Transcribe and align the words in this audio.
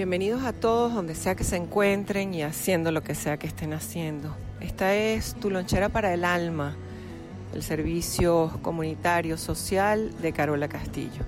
Bienvenidos 0.00 0.44
a 0.44 0.54
todos 0.54 0.94
donde 0.94 1.14
sea 1.14 1.34
que 1.34 1.44
se 1.44 1.56
encuentren 1.56 2.32
y 2.32 2.42
haciendo 2.42 2.90
lo 2.90 3.02
que 3.02 3.14
sea 3.14 3.36
que 3.36 3.46
estén 3.46 3.74
haciendo. 3.74 4.34
Esta 4.58 4.94
es 4.94 5.34
Tu 5.34 5.50
Lonchera 5.50 5.90
para 5.90 6.14
el 6.14 6.24
Alma, 6.24 6.74
el 7.52 7.62
servicio 7.62 8.50
comunitario 8.62 9.36
social 9.36 10.10
de 10.22 10.32
Carola 10.32 10.68
Castillo. 10.68 11.22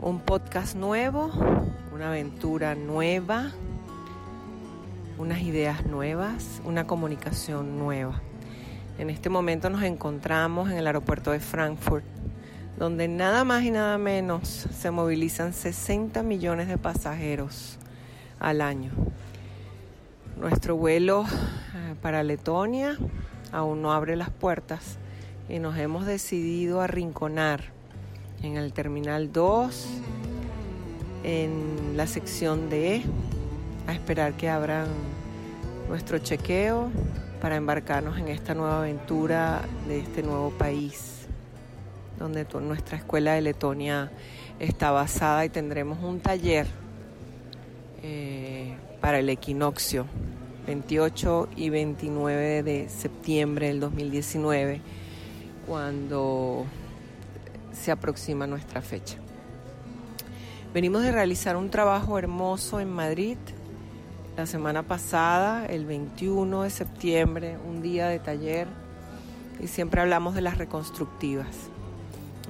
Un 0.00 0.20
podcast 0.20 0.76
nuevo, 0.76 1.32
una 1.92 2.10
aventura 2.10 2.76
nueva, 2.76 3.50
unas 5.18 5.42
ideas 5.42 5.84
nuevas, 5.84 6.62
una 6.64 6.86
comunicación 6.86 7.76
nueva. 7.76 8.22
En 9.00 9.10
este 9.10 9.30
momento 9.30 9.68
nos 9.68 9.82
encontramos 9.82 10.70
en 10.70 10.76
el 10.76 10.86
aeropuerto 10.86 11.32
de 11.32 11.40
Frankfurt 11.40 12.04
donde 12.78 13.08
nada 13.08 13.42
más 13.42 13.64
y 13.64 13.72
nada 13.72 13.98
menos 13.98 14.48
se 14.48 14.90
movilizan 14.92 15.52
60 15.52 16.22
millones 16.22 16.68
de 16.68 16.78
pasajeros 16.78 17.76
al 18.38 18.60
año. 18.60 18.92
Nuestro 20.38 20.76
vuelo 20.76 21.24
eh, 21.24 21.94
para 22.00 22.22
Letonia 22.22 22.96
aún 23.50 23.82
no 23.82 23.92
abre 23.92 24.14
las 24.14 24.30
puertas 24.30 24.98
y 25.48 25.58
nos 25.58 25.76
hemos 25.76 26.06
decidido 26.06 26.80
arrinconar 26.80 27.64
en 28.42 28.56
el 28.56 28.72
Terminal 28.72 29.32
2, 29.32 29.86
en 31.24 31.96
la 31.96 32.06
sección 32.06 32.70
D, 32.70 33.02
a 33.88 33.92
esperar 33.92 34.34
que 34.34 34.48
abran 34.48 34.86
nuestro 35.88 36.18
chequeo 36.18 36.90
para 37.40 37.56
embarcarnos 37.56 38.18
en 38.18 38.28
esta 38.28 38.54
nueva 38.54 38.78
aventura 38.78 39.62
de 39.88 39.98
este 39.98 40.22
nuevo 40.22 40.50
país 40.50 41.17
donde 42.18 42.46
nuestra 42.60 42.98
escuela 42.98 43.34
de 43.34 43.42
Letonia 43.42 44.10
está 44.58 44.90
basada 44.90 45.44
y 45.44 45.48
tendremos 45.48 46.02
un 46.02 46.20
taller 46.20 46.66
eh, 48.02 48.76
para 49.00 49.18
el 49.18 49.28
equinoccio 49.28 50.06
28 50.66 51.48
y 51.56 51.70
29 51.70 52.62
de 52.62 52.88
septiembre 52.88 53.68
del 53.68 53.80
2019 53.80 54.80
cuando 55.66 56.66
se 57.72 57.90
aproxima 57.90 58.46
nuestra 58.46 58.82
fecha. 58.82 59.16
Venimos 60.74 61.02
de 61.02 61.12
realizar 61.12 61.56
un 61.56 61.70
trabajo 61.70 62.18
hermoso 62.18 62.80
en 62.80 62.90
Madrid 62.90 63.38
la 64.36 64.46
semana 64.46 64.82
pasada, 64.82 65.66
el 65.66 65.86
21 65.86 66.62
de 66.62 66.70
septiembre, 66.70 67.58
un 67.66 67.82
día 67.82 68.08
de 68.08 68.18
taller 68.18 68.68
y 69.60 69.66
siempre 69.66 70.00
hablamos 70.00 70.34
de 70.34 70.42
las 70.42 70.58
reconstructivas. 70.58 71.70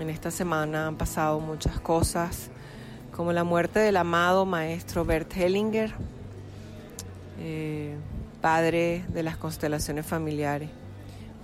En 0.01 0.11
esta 0.11 0.31
semana 0.31 0.87
han 0.87 0.97
pasado 0.97 1.41
muchas 1.41 1.81
cosas, 1.81 2.51
como 3.11 3.33
la 3.33 3.43
muerte 3.43 3.81
del 3.81 3.97
amado 3.97 4.47
maestro 4.47 5.05
Bert 5.05 5.37
Hellinger, 5.37 5.93
eh, 7.41 7.97
padre 8.41 9.05
de 9.09 9.25
las 9.25 9.37
constelaciones 9.37 10.07
familiares. 10.07 10.71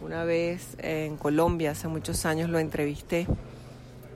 Una 0.05 0.23
vez 0.23 0.77
en 0.79 1.17
Colombia, 1.17 1.73
hace 1.73 1.89
muchos 1.89 2.25
años, 2.27 2.49
lo 2.49 2.61
entrevisté 2.61 3.27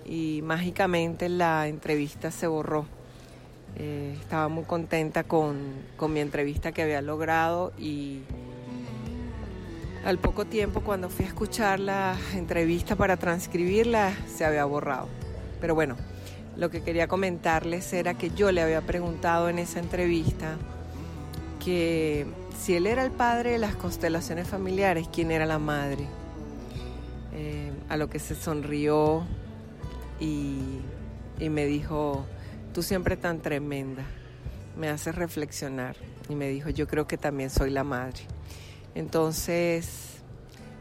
y 0.07 0.41
mágicamente 0.45 1.29
la 1.29 1.67
entrevista 1.67 2.31
se 2.31 2.47
borró. 2.47 2.87
Eh, 3.75 4.17
estaba 4.21 4.47
muy 4.47 4.65
contenta 4.65 5.25
con, 5.25 5.59
con 5.97 6.13
mi 6.13 6.21
entrevista 6.21 6.71
que 6.71 6.83
había 6.83 7.03
logrado 7.03 7.73
y 7.77 8.21
al 10.09 10.19
poco 10.19 10.47
tiempo, 10.47 10.81
cuando 10.81 11.11
fui 11.11 11.27
a 11.27 11.29
escuchar 11.29 11.81
la 11.81 12.17
entrevista 12.33 12.97
para 12.97 13.19
transcribirla, 13.19 14.15
se 14.27 14.47
había 14.47 14.65
borrado. 14.65 15.07
Pero 15.61 15.75
bueno, 15.75 15.97
lo 16.57 16.71
que 16.71 16.83
quería 16.83 17.09
comentarles 17.09 17.93
era 17.93 18.15
que 18.15 18.31
yo 18.31 18.51
le 18.51 18.63
había 18.63 18.81
preguntado 18.81 19.51
en 19.51 19.59
esa 19.59 19.81
entrevista 19.81 20.57
que 21.63 22.27
si 22.59 22.75
él 22.75 22.87
era 22.87 23.05
el 23.05 23.11
padre 23.11 23.51
de 23.51 23.59
las 23.59 23.77
constelaciones 23.77 24.49
familiares, 24.49 25.11
¿quién 25.13 25.31
era 25.31 25.45
la 25.45 25.59
madre? 25.59 26.07
Eh, 27.35 27.71
a 27.91 27.99
lo 27.99 28.09
que 28.09 28.19
se 28.19 28.35
sonrió 28.35 29.27
y, 30.19 30.79
y 31.39 31.51
me 31.51 31.67
dijo, 31.67 32.25
tú 32.73 32.83
siempre 32.83 33.19
tan 33.19 33.43
tremenda, 33.43 34.05
me 34.75 34.89
haces 34.89 35.17
reflexionar. 35.17 35.97
Y 36.31 36.35
me 36.35 36.49
dijo, 36.49 36.71
yo 36.71 36.89
creo 36.89 37.07
que 37.07 37.19
también 37.19 37.51
soy 37.51 37.69
la 37.69 37.85
madre. 37.85 38.21
Entonces, 38.99 40.17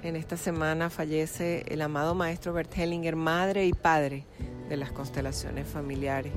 en 0.02 0.16
esta 0.16 0.38
semana 0.38 0.90
fallece 0.90 1.64
el 1.68 1.84
amado 1.84 2.16
maestro 2.16 2.52
Bert 2.52 2.76
Hellinger, 2.76 3.16
madre 3.16 3.68
y 3.68 3.74
padre 3.74 4.26
de 4.70 4.76
las 4.76 4.92
constelaciones 4.92 5.68
familiares, 5.68 6.34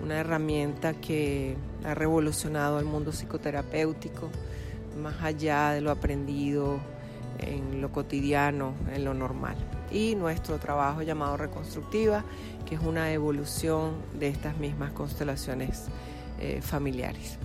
una 0.00 0.20
herramienta 0.20 0.94
que 0.94 1.56
ha 1.84 1.92
revolucionado 1.94 2.78
el 2.78 2.84
mundo 2.84 3.10
psicoterapéutico, 3.10 4.30
más 5.02 5.20
allá 5.20 5.70
de 5.72 5.80
lo 5.80 5.90
aprendido 5.90 6.78
en 7.40 7.80
lo 7.80 7.90
cotidiano, 7.90 8.74
en 8.94 9.04
lo 9.04 9.12
normal. 9.12 9.56
Y 9.90 10.14
nuestro 10.14 10.60
trabajo 10.60 11.02
llamado 11.02 11.36
Reconstructiva, 11.36 12.24
que 12.64 12.76
es 12.76 12.80
una 12.80 13.12
evolución 13.12 13.96
de 14.20 14.28
estas 14.28 14.56
mismas 14.58 14.92
constelaciones 14.92 15.86
eh, 16.38 16.60
familiares. 16.62 17.38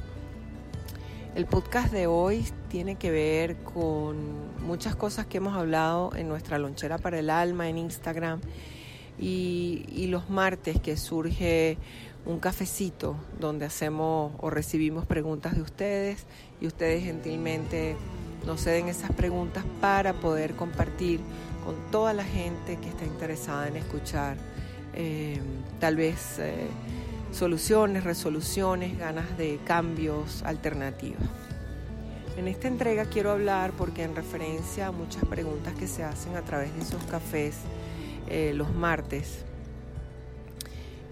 El 1.34 1.48
podcast 1.48 1.92
de 1.92 2.06
hoy 2.06 2.46
tiene 2.74 2.96
que 2.96 3.12
ver 3.12 3.58
con 3.58 4.18
muchas 4.66 4.96
cosas 4.96 5.28
que 5.28 5.38
hemos 5.38 5.56
hablado 5.56 6.12
en 6.16 6.28
nuestra 6.28 6.58
lonchera 6.58 6.98
para 6.98 7.20
el 7.20 7.30
alma 7.30 7.70
en 7.70 7.78
Instagram 7.78 8.42
y, 9.20 10.08
los 10.10 10.32
martes 10.32 10.80
que 10.80 10.98
surge 10.98 11.78
un 12.26 12.40
cafecito 12.40 13.16
donde 13.40 13.66
hacemos 13.66 14.32
o 14.40 14.50
recibimos 14.50 15.06
preguntas 15.06 15.54
de 15.54 15.62
ustedes 15.62 16.26
y 16.62 16.66
ustedes 16.66 17.04
gentilmente 17.04 17.96
nos 18.44 18.64
ceden 18.64 18.88
esas 18.88 19.12
preguntas 19.12 19.64
para 19.80 20.14
poder 20.14 20.56
compartir 20.56 21.20
con 21.64 21.76
toda 21.92 22.14
la 22.14 22.24
gente 22.24 22.78
que 22.78 22.90
está 22.90 23.06
interesada 23.06 23.68
en 23.68 23.76
escuchar 23.76 24.36
eh, 24.96 25.40
tal 25.80 25.96
vez 25.96 26.40
eh, 26.40 26.66
soluciones, 27.32 28.04
resoluciones, 28.04 28.98
ganas 28.98 29.38
de 29.38 29.60
cambios, 29.64 30.42
alternativas. 30.42 31.30
En 32.36 32.48
esta 32.48 32.68
entrega 32.68 33.06
quiero 33.06 33.30
hablar 33.30 33.74
porque 33.74 34.02
en 34.02 34.16
referencia 34.16 34.88
a 34.88 34.92
muchas 34.92 35.24
preguntas 35.26 35.76
que 35.76 35.88
se 35.88 36.04
hacen 36.04 36.36
a 36.36 36.42
través 36.42 36.74
de 36.74 36.82
esos 36.82 37.04
cafés 37.04 37.58
eh, 38.28 38.54
los 38.56 38.74
martes, 38.74 39.46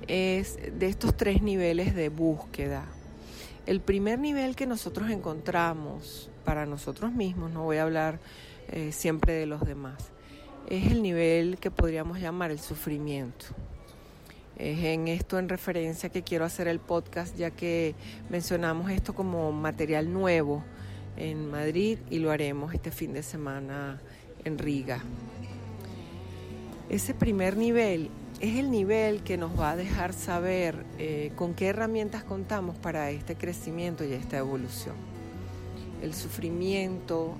es 0.08 0.58
de 0.80 0.88
estos 0.88 1.16
tres 1.16 1.44
niveles 1.44 1.94
de 1.94 2.10
búsqueda. 2.10 2.86
El 3.68 3.82
primer 3.82 4.18
nivel 4.18 4.56
que 4.56 4.66
nosotros 4.66 5.12
encontramos 5.12 6.32
para 6.44 6.66
nosotros 6.66 7.12
mismos, 7.12 7.52
no 7.52 7.64
voy 7.66 7.78
a 7.78 7.84
hablar 7.84 8.20
eh, 8.70 8.92
siempre 8.92 9.34
de 9.34 9.46
los 9.46 9.62
demás, 9.62 10.10
es 10.70 10.92
el 10.92 11.04
nivel 11.04 11.60
que 11.60 11.70
podríamos 11.70 12.20
llamar 12.20 12.50
el 12.50 12.60
sufrimiento. 12.60 13.46
Es 14.58 14.80
en 14.80 15.08
esto 15.08 15.38
en 15.38 15.50
referencia 15.50 16.10
que 16.10 16.24
quiero 16.24 16.46
hacer 16.46 16.68
el 16.68 16.80
podcast, 16.80 17.38
ya 17.38 17.52
que 17.52 17.94
mencionamos 18.32 18.90
esto 18.90 19.14
como 19.14 19.52
material 19.52 20.12
nuevo 20.12 20.64
en 21.18 21.50
Madrid 21.50 22.00
y 22.10 22.20
lo 22.20 22.32
haremos 22.32 22.74
este 22.74 22.92
fin 22.92 23.14
de 23.14 23.24
semana 23.24 24.02
en 24.44 24.58
Riga. 24.58 25.02
Ese 26.90 27.14
primer 27.14 27.58
nivel 27.58 28.10
es 28.42 28.58
el 28.58 28.72
nivel 28.72 29.22
que 29.22 29.38
nos 29.38 29.58
va 29.58 29.72
a 29.72 29.76
dejar 29.76 30.14
saber 30.14 30.84
eh, 30.98 31.32
con 31.36 31.54
qué 31.54 31.68
herramientas 31.68 32.24
contamos 32.24 32.76
para 32.78 33.12
este 33.12 33.36
crecimiento 33.36 34.04
y 34.04 34.14
esta 34.14 34.38
evolución. 34.38 34.96
El 36.02 36.16
sufrimiento 36.16 37.36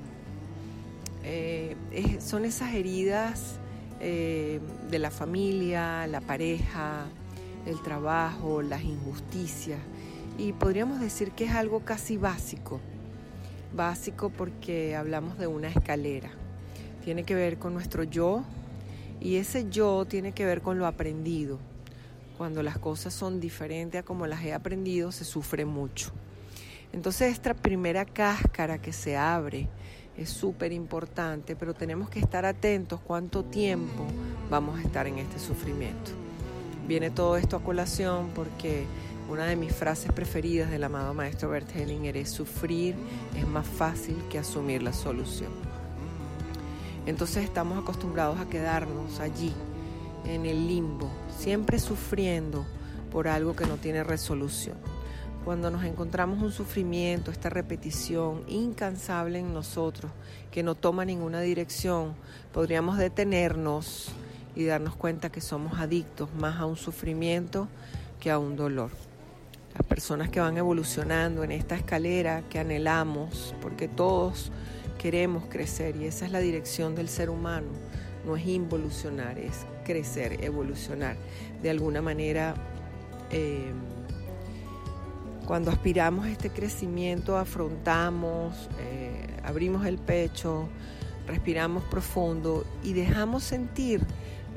eh, 1.24 1.76
son 2.20 2.46
esas 2.46 2.74
heridas 2.74 3.60
eh, 4.00 4.60
de 4.90 5.00
la 5.00 5.12
familia, 5.12 6.06
la 6.08 6.22
pareja, 6.22 7.06
el 7.66 7.82
trabajo, 7.82 8.62
las 8.62 8.84
injusticias. 8.84 9.80
Y 10.38 10.54
podríamos 10.54 11.00
decir 11.00 11.32
que 11.32 11.46
es 11.46 11.52
algo 11.52 11.82
casi 11.82 12.18
básico. 12.18 12.80
Básico 13.74 14.30
porque 14.30 14.96
hablamos 14.96 15.38
de 15.38 15.48
una 15.48 15.70
escalera. 15.70 16.30
Tiene 17.04 17.24
que 17.24 17.36
ver 17.36 17.58
con 17.58 17.74
nuestro 17.74 18.04
yo 18.04 18.44
y 19.20 19.36
ese 19.36 19.70
yo 19.70 20.06
tiene 20.06 20.34
que 20.34 20.46
ver 20.46 20.62
con 20.62 20.78
lo 20.80 20.88
aprendido. 20.88 21.60
Cuando 22.38 22.64
las 22.64 22.78
cosas 22.80 23.14
son 23.14 23.40
diferentes 23.40 24.02
a 24.02 24.04
como 24.04 24.28
las 24.28 24.44
he 24.44 24.54
aprendido, 24.54 25.12
se 25.12 25.26
sufre 25.26 25.66
mucho. 25.66 26.12
Entonces 26.94 27.32
esta 27.32 27.54
primera 27.54 28.06
cáscara 28.06 28.82
que 28.82 28.92
se 28.92 29.16
abre 29.16 29.70
es 30.18 30.30
súper 30.30 30.72
importante, 30.74 31.56
pero 31.56 31.74
tenemos 31.74 32.10
que 32.10 32.20
estar 32.20 32.46
atentos 32.46 33.00
cuánto 33.00 33.44
tiempo 33.44 34.06
vamos 34.50 34.80
a 34.80 34.82
estar 34.82 35.08
en 35.08 35.20
este 35.20 35.40
sufrimiento. 35.40 36.12
Viene 36.88 37.10
todo 37.10 37.38
esto 37.38 37.56
a 37.56 37.64
colación 37.64 38.32
porque 38.36 38.86
una 39.30 39.46
de 39.46 39.56
mis 39.56 39.74
frases 39.74 40.12
preferidas 40.12 40.70
del 40.70 40.84
amado 40.84 41.14
maestro 41.14 41.50
Bert 41.50 41.74
Hellinger 41.76 42.18
es 42.18 42.30
sufrir 42.30 42.96
es 43.36 43.48
más 43.48 43.66
fácil 43.66 44.16
que 44.30 44.40
asumir 44.40 44.84
la 44.84 44.94
solución. 44.94 45.52
Entonces 47.06 47.44
estamos 47.44 47.82
acostumbrados 47.82 48.40
a 48.40 48.48
quedarnos 48.48 49.20
allí, 49.20 49.54
en 50.26 50.46
el 50.46 50.68
limbo, 50.68 51.10
siempre 51.38 51.80
sufriendo 51.80 52.66
por 53.12 53.28
algo 53.28 53.56
que 53.56 53.66
no 53.66 53.78
tiene 53.78 54.04
resolución. 54.04 54.78
Cuando 55.44 55.72
nos 55.72 55.84
encontramos 55.84 56.44
un 56.44 56.52
sufrimiento, 56.52 57.32
esta 57.32 57.50
repetición 57.50 58.44
incansable 58.48 59.40
en 59.40 59.54
nosotros, 59.54 60.12
que 60.52 60.62
no 60.62 60.76
toma 60.76 61.04
ninguna 61.04 61.42
dirección, 61.42 62.14
podríamos 62.54 63.00
detenernos 63.00 64.12
y 64.56 64.66
darnos 64.66 64.96
cuenta 64.96 65.32
que 65.32 65.42
somos 65.42 65.80
adictos 65.80 66.30
más 66.36 66.60
a 66.60 66.66
un 66.66 66.78
sufrimiento 66.78 67.68
que 68.20 68.30
a 68.30 68.38
un 68.38 68.56
dolor. 68.56 68.92
Las 69.74 69.88
personas 69.88 70.30
que 70.30 70.40
van 70.40 70.58
evolucionando 70.58 71.44
en 71.44 71.52
esta 71.52 71.76
escalera 71.76 72.44
que 72.50 72.60
anhelamos, 72.60 73.56
porque 73.62 73.88
todos 73.88 74.52
queremos 74.98 75.46
crecer 75.50 75.96
y 75.96 76.06
esa 76.06 76.26
es 76.26 76.32
la 76.32 76.40
dirección 76.40 76.94
del 76.94 77.08
ser 77.10 77.30
humano, 77.30 77.68
no 78.26 78.36
es 78.36 78.46
involucionar, 78.46 79.40
es 79.40 79.66
crecer, 79.84 80.44
evolucionar. 80.44 81.16
De 81.62 81.70
alguna 81.70 82.02
manera, 82.02 82.54
eh, 83.32 83.72
cuando 85.48 85.72
aspiramos 85.72 86.26
a 86.26 86.32
este 86.32 86.50
crecimiento, 86.50 87.38
afrontamos, 87.38 88.70
eh, 88.80 89.38
abrimos 89.44 89.86
el 89.86 89.98
pecho, 89.98 90.70
respiramos 91.28 91.84
profundo 91.86 92.66
y 92.84 92.94
dejamos 92.94 93.44
sentir 93.44 94.02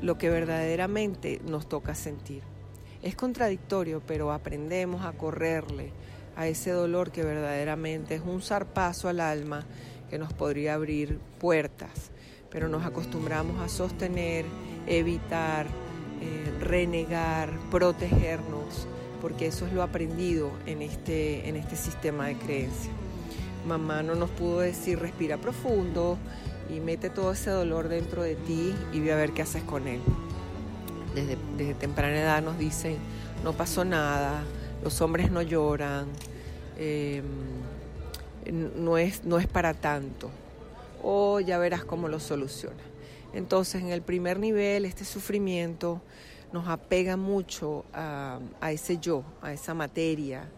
lo 0.01 0.17
que 0.17 0.29
verdaderamente 0.29 1.41
nos 1.47 1.67
toca 1.67 1.95
sentir. 1.95 2.43
Es 3.05 3.13
contradictorio, 3.13 4.01
pero 4.07 4.31
aprendemos 4.31 5.05
a 5.05 5.11
correrle 5.11 5.91
a 6.35 6.47
ese 6.47 6.71
dolor 6.71 7.11
que 7.11 7.23
verdaderamente 7.23 8.15
es 8.15 8.21
un 8.25 8.41
zarpazo 8.41 9.07
al 9.07 9.19
alma 9.19 9.63
que 10.09 10.17
nos 10.17 10.33
podría 10.33 10.73
abrir 10.73 11.19
puertas, 11.39 12.09
pero 12.49 12.67
nos 12.67 12.83
acostumbramos 12.83 13.61
a 13.61 13.69
sostener, 13.69 14.45
evitar, 14.87 15.67
eh, 16.19 16.51
renegar, 16.61 17.51
protegernos, 17.69 18.87
porque 19.21 19.45
eso 19.45 19.67
es 19.67 19.73
lo 19.73 19.83
aprendido 19.83 20.49
en 20.65 20.81
este, 20.81 21.47
en 21.47 21.57
este 21.57 21.75
sistema 21.75 22.25
de 22.25 22.39
creencia. 22.39 22.91
Mamá 23.67 24.01
no 24.01 24.15
nos 24.15 24.31
pudo 24.31 24.61
decir 24.61 24.97
respira 24.97 25.37
profundo 25.37 26.17
y 26.75 26.79
mete 26.79 27.11
todo 27.11 27.33
ese 27.33 27.51
dolor 27.51 27.87
dentro 27.87 28.23
de 28.23 28.33
ti 28.33 28.73
y 28.93 28.99
ve 28.99 29.13
a 29.13 29.15
ver 29.15 29.31
qué 29.33 29.43
haces 29.43 29.61
con 29.61 29.87
él. 29.87 30.01
Desde, 31.15 31.37
desde 31.57 31.73
temprana 31.75 32.19
edad 32.19 32.43
nos 32.43 32.57
dicen 32.57 32.97
no 33.43 33.53
pasó 33.53 33.85
nada, 33.85 34.43
los 34.83 35.01
hombres 35.01 35.31
no 35.31 35.41
lloran, 35.41 36.07
eh, 36.77 37.21
no, 38.51 38.97
es, 38.97 39.23
no 39.23 39.37
es 39.37 39.47
para 39.47 39.73
tanto, 39.73 40.29
o 41.01 41.39
ya 41.39 41.57
verás 41.57 41.85
cómo 41.85 42.07
lo 42.07 42.19
soluciona. 42.19 42.83
Entonces, 43.33 43.81
en 43.81 43.89
el 43.89 44.01
primer 44.01 44.39
nivel, 44.39 44.85
este 44.85 45.05
sufrimiento 45.05 46.01
nos 46.51 46.67
apega 46.67 47.17
mucho 47.17 47.85
a, 47.93 48.39
a 48.61 48.71
ese 48.71 48.97
yo, 48.97 49.23
a 49.41 49.53
esa 49.53 49.73
materia, 49.73 50.49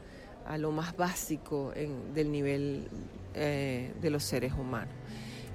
a 0.47 0.57
lo 0.57 0.71
más 0.71 0.95
básico 0.95 1.73
en, 1.75 2.13
del 2.13 2.31
nivel 2.31 2.87
eh, 3.33 3.91
de 4.01 4.09
los 4.09 4.23
seres 4.23 4.53
humanos. 4.53 4.93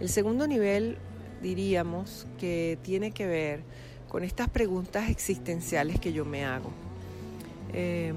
El 0.01 0.09
segundo 0.09 0.47
nivel, 0.47 0.99
diríamos, 1.41 2.27
que 2.39 2.79
tiene 2.83 3.13
que 3.13 3.27
ver 3.27 3.61
con 4.13 4.25
estas 4.25 4.51
preguntas 4.51 5.09
existenciales 5.09 5.99
que 5.99 6.13
yo 6.13 6.27
me 6.27 6.45
hago. 6.45 6.71
Eh, 7.73 8.13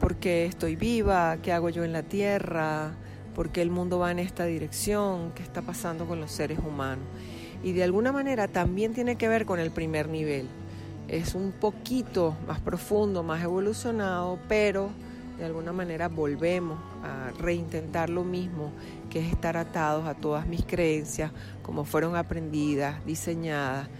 ¿Por 0.00 0.16
qué 0.16 0.46
estoy 0.46 0.74
viva? 0.74 1.36
¿Qué 1.42 1.52
hago 1.52 1.68
yo 1.68 1.84
en 1.84 1.92
la 1.92 2.02
tierra? 2.02 2.94
¿Por 3.34 3.50
qué 3.50 3.60
el 3.60 3.68
mundo 3.68 3.98
va 3.98 4.10
en 4.10 4.18
esta 4.18 4.46
dirección? 4.46 5.32
¿Qué 5.34 5.42
está 5.42 5.60
pasando 5.60 6.06
con 6.06 6.18
los 6.18 6.32
seres 6.32 6.60
humanos? 6.60 7.04
Y 7.62 7.72
de 7.72 7.84
alguna 7.84 8.10
manera 8.10 8.48
también 8.48 8.94
tiene 8.94 9.16
que 9.16 9.28
ver 9.28 9.44
con 9.44 9.60
el 9.60 9.70
primer 9.70 10.08
nivel. 10.08 10.48
Es 11.08 11.34
un 11.34 11.52
poquito 11.52 12.34
más 12.48 12.60
profundo, 12.60 13.22
más 13.22 13.44
evolucionado, 13.44 14.38
pero 14.48 14.88
de 15.36 15.44
alguna 15.44 15.74
manera 15.74 16.08
volvemos 16.08 16.78
a 17.04 17.32
reintentar 17.38 18.08
lo 18.08 18.24
mismo, 18.24 18.72
que 19.10 19.20
es 19.20 19.30
estar 19.30 19.58
atados 19.58 20.06
a 20.06 20.14
todas 20.14 20.46
mis 20.46 20.64
creencias, 20.64 21.32
como 21.62 21.84
fueron 21.84 22.16
aprendidas, 22.16 23.04
diseñadas, 23.04 23.90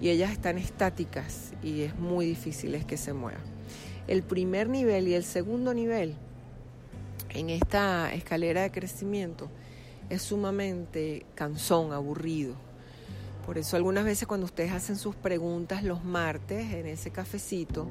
y 0.00 0.10
ellas 0.10 0.30
están 0.30 0.58
estáticas 0.58 1.52
y 1.62 1.82
es 1.82 1.98
muy 1.98 2.26
difícil 2.26 2.84
que 2.86 2.96
se 2.96 3.12
muevan. 3.12 3.42
El 4.06 4.22
primer 4.22 4.68
nivel 4.68 5.08
y 5.08 5.14
el 5.14 5.24
segundo 5.24 5.74
nivel 5.74 6.14
en 7.30 7.50
esta 7.50 8.12
escalera 8.14 8.62
de 8.62 8.70
crecimiento 8.70 9.48
es 10.08 10.22
sumamente 10.22 11.26
cansón, 11.34 11.92
aburrido. 11.92 12.54
Por 13.44 13.58
eso 13.58 13.76
algunas 13.76 14.04
veces 14.04 14.28
cuando 14.28 14.44
ustedes 14.44 14.72
hacen 14.72 14.96
sus 14.96 15.14
preguntas 15.14 15.82
los 15.82 16.04
martes 16.04 16.72
en 16.72 16.86
ese 16.86 17.10
cafecito, 17.10 17.88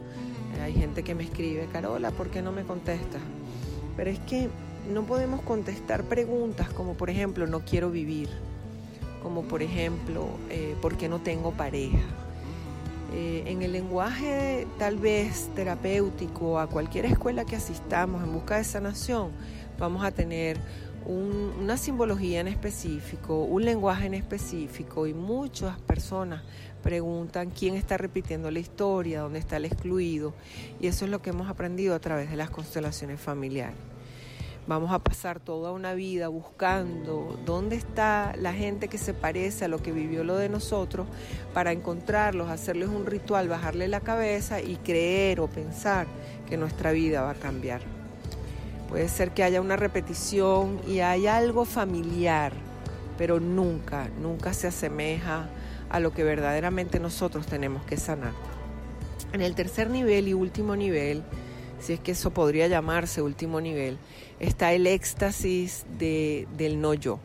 hay 0.62 0.74
gente 0.74 1.04
que 1.04 1.16
me 1.16 1.24
escribe, 1.24 1.68
Carola, 1.72 2.12
¿por 2.12 2.30
qué 2.30 2.42
no 2.42 2.52
me 2.52 2.64
contestas? 2.64 3.22
Pero 3.96 4.10
es 4.10 4.20
que 4.20 4.50
no 4.94 5.06
podemos 5.06 5.42
contestar 5.42 6.04
preguntas 6.04 6.70
como 6.70 6.94
por 6.94 7.10
ejemplo, 7.10 7.48
no 7.48 7.62
quiero 7.62 7.90
vivir, 7.90 8.30
como 9.28 9.42
por 9.42 9.62
ejemplo, 9.62 10.30
eh, 10.50 10.78
¿por 10.82 10.96
qué 10.96 11.10
no 11.10 11.20
tengo 11.20 11.52
pareja? 11.52 12.00
Eh, 13.14 13.44
en 13.48 13.62
el 13.62 13.74
lenguaje 13.74 14.66
tal 14.80 14.96
vez 14.96 15.50
terapéutico, 15.54 16.60
a 16.60 16.68
cualquier 16.68 17.04
escuela 17.04 17.44
que 17.44 17.58
asistamos 17.58 18.24
en 18.24 18.32
busca 18.32 18.56
de 18.56 18.64
sanación, 18.64 19.32
vamos 19.78 20.06
a 20.06 20.12
tener 20.12 20.58
un, 21.06 21.52
una 21.62 21.76
simbología 21.76 22.40
en 22.40 22.48
específico, 22.48 23.44
un 23.44 23.66
lenguaje 23.66 24.06
en 24.06 24.14
específico 24.14 25.08
y 25.08 25.14
muchas 25.14 25.78
personas 25.82 26.42
preguntan 26.82 27.50
quién 27.50 27.76
está 27.76 27.98
repitiendo 27.98 28.50
la 28.50 28.60
historia, 28.60 29.24
dónde 29.24 29.40
está 29.40 29.58
el 29.58 29.66
excluido 29.66 30.34
y 30.80 30.88
eso 30.88 31.04
es 31.04 31.12
lo 31.12 31.22
que 31.22 31.32
hemos 31.32 31.50
aprendido 31.50 31.96
a 31.96 32.00
través 32.00 32.30
de 32.30 32.38
las 32.38 32.50
constelaciones 32.50 33.20
familiares. 33.20 33.76
Vamos 34.68 34.92
a 34.92 35.00
pasar 35.00 35.40
toda 35.40 35.72
una 35.72 35.94
vida 35.94 36.28
buscando 36.28 37.40
dónde 37.46 37.78
está 37.78 38.34
la 38.38 38.52
gente 38.52 38.90
que 38.90 38.98
se 38.98 39.14
parece 39.14 39.64
a 39.64 39.68
lo 39.70 39.82
que 39.82 39.94
vivió 39.94 40.26
lo 40.26 40.36
de 40.36 40.50
nosotros 40.50 41.08
para 41.54 41.72
encontrarlos, 41.72 42.50
hacerles 42.50 42.90
un 42.90 43.06
ritual, 43.06 43.48
bajarle 43.48 43.88
la 43.88 44.02
cabeza 44.02 44.60
y 44.60 44.76
creer 44.76 45.40
o 45.40 45.48
pensar 45.48 46.06
que 46.50 46.58
nuestra 46.58 46.92
vida 46.92 47.22
va 47.22 47.32
a 47.32 47.36
cambiar. 47.36 47.80
Puede 48.90 49.08
ser 49.08 49.32
que 49.32 49.44
haya 49.44 49.62
una 49.62 49.78
repetición 49.78 50.82
y 50.86 51.00
haya 51.00 51.38
algo 51.38 51.64
familiar, 51.64 52.52
pero 53.18 53.40
nunca, 53.40 54.10
nunca 54.22 54.52
se 54.52 54.68
asemeja 54.68 55.48
a 55.90 56.02
lo 56.02 56.12
que 56.12 56.26
verdaderamente 56.26 57.00
nosotros 57.00 57.48
tenemos 57.48 57.86
que 57.86 57.96
sanar. 57.96 58.34
En 59.32 59.40
el 59.40 59.56
tercer 59.56 59.90
nivel 59.90 60.28
y 60.28 60.34
último 60.34 60.76
nivel, 60.76 61.24
si 61.80 61.94
es 61.94 62.00
que 62.00 62.12
eso 62.12 62.32
podría 62.32 62.68
llamarse 62.68 63.22
último 63.22 63.62
nivel, 63.62 63.98
está 64.40 64.74
el 64.74 64.88
éxtasis 64.88 65.86
de, 65.98 66.48
del 66.58 66.82
no 66.82 66.94
yo, 66.94 67.20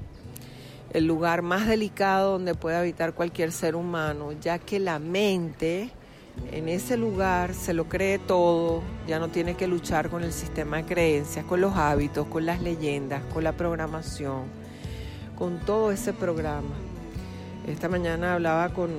el 0.93 1.07
lugar 1.07 1.43
más 1.43 1.67
delicado 1.67 2.33
donde 2.33 2.55
puede 2.55 2.77
habitar 2.77 3.15
cualquier 3.15 3.53
ser 3.53 3.75
humano, 3.75 4.33
ya 4.33 4.59
que 4.59 4.79
la 4.79 4.99
mente 4.99 5.91
en 6.51 6.69
ese 6.69 6.97
lugar 6.97 7.55
se 7.55 7.75
lo 7.75 7.89
cree 7.89 8.19
todo, 8.19 8.83
ya 9.07 9.19
no 9.19 9.29
tiene 9.29 9.55
que 9.55 9.67
luchar 9.67 10.11
con 10.11 10.23
el 10.23 10.33
sistema 10.33 10.79
de 10.79 10.85
creencias, 10.85 11.45
con 11.45 11.61
los 11.61 11.77
hábitos, 11.77 12.27
con 12.27 12.47
las 12.47 12.61
leyendas, 12.61 13.23
con 13.33 13.45
la 13.45 13.53
programación, 13.53 14.45
con 15.39 15.61
todo 15.61 15.93
ese 15.93 16.13
programa. 16.13 16.75
Esta 17.67 17.89
mañana 17.89 18.35
hablaba 18.35 18.71
con, 18.71 18.91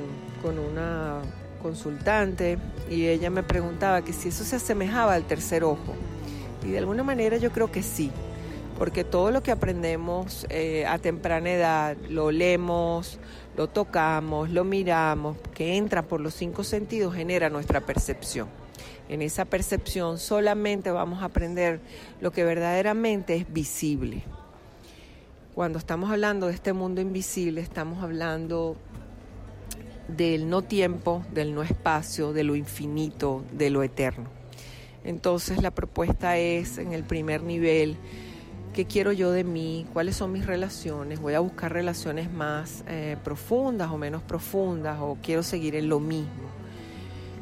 con 0.42 0.58
una 0.58 1.22
consultante 1.64 2.60
y 2.92 3.08
ella 3.08 3.32
me 3.32 3.42
preguntaba 3.42 4.04
que 4.04 4.14
si 4.14 4.30
eso 4.30 4.44
se 4.44 4.58
asemejaba 4.58 5.16
al 5.16 5.24
tercer 5.24 5.64
ojo. 5.64 5.96
Y 6.64 6.72
de 6.72 6.78
alguna 6.78 7.02
manera 7.02 7.38
yo 7.38 7.52
creo 7.52 7.72
que 7.72 7.82
sí, 7.82 8.12
porque 8.78 9.04
todo 9.04 9.32
lo 9.32 9.42
que 9.42 9.52
aprendemos 9.52 10.46
eh, 10.50 10.86
a 10.86 11.00
temprana 11.00 11.52
edad, 11.52 11.98
lo 12.10 12.30
leemos, 12.30 13.20
lo 13.58 13.68
tocamos, 13.68 14.50
lo 14.50 14.64
miramos, 14.64 15.38
que 15.54 15.78
entra 15.78 16.04
por 16.04 16.22
los 16.22 16.34
cinco 16.34 16.64
sentidos, 16.64 17.16
genera 17.16 17.50
nuestra 17.50 17.82
percepción. 17.82 18.48
En 19.10 19.22
esa 19.22 19.46
percepción 19.46 20.18
solamente 20.18 20.92
vamos 20.92 21.22
a 21.22 21.26
aprender 21.26 21.82
lo 22.22 22.32
que 22.32 22.44
verdaderamente 22.44 23.36
es 23.36 23.52
visible. 23.52 24.24
Cuando 25.54 25.78
estamos 25.78 26.10
hablando 26.10 26.48
de 26.48 26.54
este 26.54 26.74
mundo 26.74 27.00
invisible, 27.00 27.62
estamos 27.62 28.02
hablando 28.02 28.76
del 30.08 30.50
no 30.50 30.62
tiempo, 30.62 31.24
del 31.34 31.54
no 31.56 31.64
espacio, 31.64 32.34
de 32.34 32.44
lo 32.44 32.56
infinito, 32.56 33.44
de 33.52 33.70
lo 33.70 33.84
eterno. 33.84 34.30
Entonces 35.04 35.62
la 35.62 35.72
propuesta 35.72 36.38
es 36.38 36.78
en 36.78 36.94
el 36.94 37.04
primer 37.04 37.44
nivel, 37.44 37.98
¿qué 38.74 38.86
quiero 38.86 39.12
yo 39.12 39.32
de 39.32 39.44
mí? 39.44 39.86
¿Cuáles 39.94 40.16
son 40.16 40.32
mis 40.32 40.46
relaciones? 40.46 41.20
¿Voy 41.20 41.34
a 41.34 41.40
buscar 41.40 41.74
relaciones 41.74 42.32
más 42.32 42.84
eh, 42.88 43.18
profundas 43.24 43.92
o 43.92 43.98
menos 43.98 44.22
profundas? 44.24 45.00
¿O 45.02 45.18
quiero 45.22 45.44
seguir 45.44 45.76
en 45.76 45.90
lo 45.90 46.00
mismo? 46.00 46.54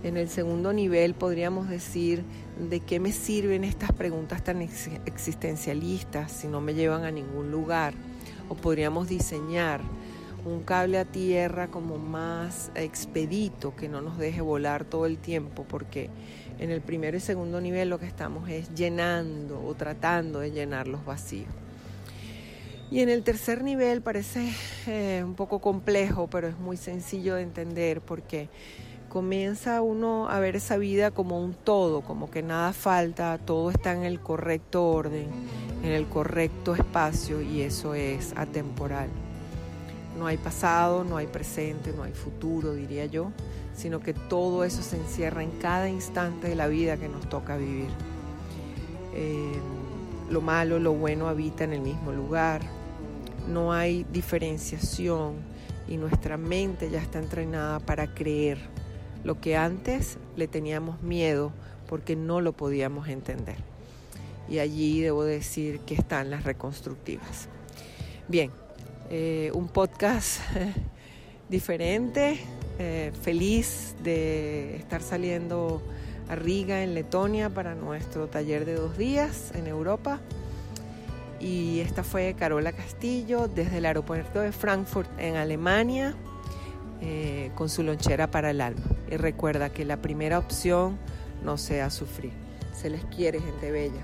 En 0.03 0.17
el 0.17 0.29
segundo 0.29 0.73
nivel 0.73 1.13
podríamos 1.13 1.69
decir, 1.69 2.23
¿de 2.59 2.79
qué 2.79 2.99
me 2.99 3.11
sirven 3.11 3.63
estas 3.63 3.91
preguntas 3.91 4.43
tan 4.43 4.61
existencialistas 4.61 6.31
si 6.31 6.47
no 6.47 6.59
me 6.59 6.73
llevan 6.73 7.03
a 7.03 7.11
ningún 7.11 7.51
lugar? 7.51 7.93
O 8.49 8.55
podríamos 8.55 9.07
diseñar 9.07 9.81
un 10.45 10.63
cable 10.63 10.97
a 10.97 11.05
tierra 11.05 11.67
como 11.67 11.97
más 11.97 12.71
expedito, 12.75 13.75
que 13.75 13.87
no 13.87 14.01
nos 14.01 14.17
deje 14.17 14.41
volar 14.41 14.85
todo 14.85 15.05
el 15.05 15.17
tiempo, 15.17 15.65
porque 15.67 16.09
en 16.59 16.71
el 16.71 16.81
primero 16.81 17.17
y 17.17 17.19
segundo 17.19 17.61
nivel 17.61 17.89
lo 17.89 17.99
que 17.99 18.07
estamos 18.07 18.49
es 18.49 18.73
llenando 18.73 19.63
o 19.63 19.73
tratando 19.75 20.39
de 20.39 20.51
llenar 20.51 20.87
los 20.87 21.05
vacíos. 21.05 21.49
Y 22.89 22.99
en 22.99 23.09
el 23.09 23.23
tercer 23.23 23.63
nivel 23.63 24.01
parece 24.01 24.51
eh, 24.87 25.21
un 25.23 25.35
poco 25.35 25.59
complejo, 25.59 26.27
pero 26.27 26.49
es 26.49 26.57
muy 26.57 26.75
sencillo 26.75 27.35
de 27.35 27.43
entender 27.43 28.01
porque 28.01 28.49
comienza 29.07 29.81
uno 29.81 30.29
a 30.29 30.39
ver 30.39 30.57
esa 30.57 30.77
vida 30.77 31.11
como 31.11 31.41
un 31.41 31.53
todo, 31.53 32.01
como 32.01 32.29
que 32.29 32.43
nada 32.43 32.73
falta, 32.73 33.37
todo 33.37 33.71
está 33.71 33.93
en 33.93 34.03
el 34.03 34.19
correcto 34.19 34.85
orden, 34.85 35.27
en 35.83 35.91
el 35.91 36.07
correcto 36.07 36.75
espacio 36.75 37.41
y 37.41 37.61
eso 37.61 37.93
es 37.93 38.33
atemporal. 38.35 39.09
No 40.17 40.27
hay 40.27 40.37
pasado, 40.37 41.03
no 41.03 41.17
hay 41.17 41.27
presente, 41.27 41.93
no 41.93 42.03
hay 42.03 42.11
futuro, 42.11 42.73
diría 42.73 43.05
yo, 43.05 43.31
sino 43.73 43.99
que 43.99 44.13
todo 44.13 44.63
eso 44.63 44.81
se 44.81 44.97
encierra 44.97 45.43
en 45.43 45.51
cada 45.51 45.89
instante 45.89 46.49
de 46.49 46.55
la 46.55 46.67
vida 46.67 46.97
que 46.97 47.09
nos 47.09 47.27
toca 47.29 47.57
vivir. 47.57 47.89
Eh, 49.13 49.53
lo 50.29 50.41
malo, 50.41 50.79
lo 50.79 50.93
bueno 50.93 51.27
habita 51.27 51.63
en 51.63 51.73
el 51.73 51.81
mismo 51.81 52.11
lugar, 52.11 52.61
no 53.47 53.73
hay 53.73 54.05
diferenciación 54.11 55.35
y 55.87 55.97
nuestra 55.97 56.37
mente 56.37 56.89
ya 56.89 57.01
está 57.01 57.19
entrenada 57.19 57.79
para 57.79 58.13
creer 58.13 58.57
lo 59.23 59.39
que 59.41 59.57
antes 59.57 60.17
le 60.35 60.47
teníamos 60.47 61.01
miedo 61.01 61.51
porque 61.87 62.15
no 62.15 62.39
lo 62.39 62.53
podíamos 62.53 63.07
entender. 63.09 63.57
Y 64.49 64.59
allí 64.59 65.01
debo 65.01 65.23
decir 65.23 65.79
que 65.81 65.93
están 65.93 66.29
las 66.29 66.43
reconstructivas. 66.43 67.47
Bien, 68.27 68.51
eh, 69.13 69.51
un 69.53 69.67
podcast 69.67 70.39
diferente, 71.49 72.39
eh, 72.79 73.11
feliz 73.21 73.93
de 74.03 74.77
estar 74.77 75.01
saliendo 75.01 75.81
a 76.29 76.35
Riga, 76.35 76.81
en 76.81 76.93
Letonia, 76.93 77.49
para 77.49 77.75
nuestro 77.75 78.27
taller 78.27 78.63
de 78.63 78.75
dos 78.75 78.97
días 78.97 79.51
en 79.53 79.67
Europa. 79.67 80.21
Y 81.41 81.81
esta 81.81 82.03
fue 82.03 82.35
Carola 82.39 82.71
Castillo 82.71 83.49
desde 83.49 83.79
el 83.79 83.85
aeropuerto 83.85 84.39
de 84.39 84.53
Frankfurt 84.53 85.09
en 85.19 85.35
Alemania. 85.35 86.15
Eh, 87.03 87.49
con 87.55 87.67
su 87.67 87.81
lonchera 87.81 88.29
para 88.29 88.51
el 88.51 88.61
alma. 88.61 88.83
Y 89.09 89.17
recuerda 89.17 89.71
que 89.71 89.85
la 89.85 89.97
primera 89.97 90.37
opción 90.37 90.99
no 91.43 91.57
sea 91.57 91.89
sufrir. 91.89 92.31
Se 92.75 92.91
les 92.91 93.03
quiere, 93.05 93.41
gente 93.41 93.71
bella. 93.71 94.03